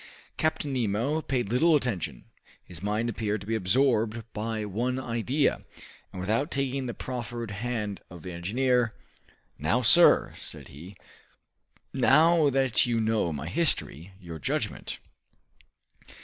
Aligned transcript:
But 0.31 0.37
Captain 0.37 0.73
Nemo 0.73 1.21
paid 1.21 1.49
little 1.49 1.75
attention; 1.75 2.25
his 2.63 2.81
mind 2.81 3.07
appeared 3.07 3.39
to 3.41 3.45
be 3.45 3.53
absorbed 3.53 4.23
by 4.33 4.65
one 4.65 4.97
idea, 4.97 5.61
and 6.11 6.19
without 6.19 6.49
taking 6.49 6.87
the 6.87 6.95
proffered 6.95 7.51
hand 7.51 8.01
of 8.09 8.23
the 8.23 8.31
engineer, 8.31 8.95
"Now, 9.59 9.83
sir," 9.83 10.33
said 10.39 10.69
he, 10.69 10.97
"now 11.93 12.49
that 12.49 12.87
you 12.87 12.99
know 12.99 13.31
my 13.31 13.47
history, 13.47 14.13
your 14.19 14.39
judgment!" 14.39 14.97